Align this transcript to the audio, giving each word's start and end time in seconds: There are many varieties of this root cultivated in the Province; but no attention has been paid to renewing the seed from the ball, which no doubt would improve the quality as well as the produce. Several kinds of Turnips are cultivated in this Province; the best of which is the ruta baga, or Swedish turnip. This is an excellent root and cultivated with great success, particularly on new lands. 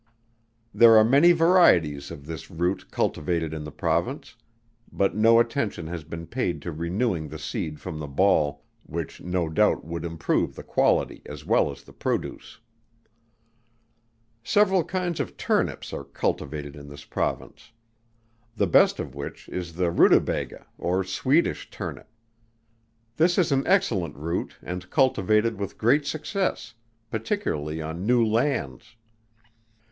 There 0.73 0.97
are 0.97 1.03
many 1.03 1.31
varieties 1.31 2.09
of 2.09 2.25
this 2.25 2.49
root 2.49 2.89
cultivated 2.89 3.53
in 3.53 3.65
the 3.65 3.71
Province; 3.71 4.35
but 4.91 5.15
no 5.15 5.39
attention 5.39 5.85
has 5.85 6.03
been 6.03 6.25
paid 6.25 6.59
to 6.63 6.71
renewing 6.71 7.27
the 7.27 7.37
seed 7.37 7.79
from 7.79 7.99
the 7.99 8.07
ball, 8.07 8.63
which 8.81 9.21
no 9.21 9.47
doubt 9.47 9.85
would 9.85 10.03
improve 10.03 10.55
the 10.55 10.63
quality 10.63 11.21
as 11.27 11.45
well 11.45 11.69
as 11.71 11.83
the 11.83 11.93
produce. 11.93 12.59
Several 14.43 14.83
kinds 14.83 15.19
of 15.19 15.37
Turnips 15.37 15.93
are 15.93 16.03
cultivated 16.03 16.75
in 16.75 16.87
this 16.87 17.05
Province; 17.05 17.71
the 18.55 18.65
best 18.65 18.99
of 18.99 19.13
which 19.13 19.47
is 19.49 19.73
the 19.75 19.91
ruta 19.91 20.19
baga, 20.19 20.65
or 20.79 21.03
Swedish 21.03 21.69
turnip. 21.69 22.09
This 23.17 23.37
is 23.37 23.51
an 23.51 23.61
excellent 23.67 24.15
root 24.15 24.55
and 24.63 24.89
cultivated 24.89 25.59
with 25.59 25.77
great 25.77 26.07
success, 26.07 26.73
particularly 27.11 27.83
on 27.83 28.07
new 28.07 28.25
lands. 28.25 28.95